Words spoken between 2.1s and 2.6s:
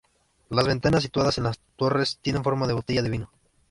tienen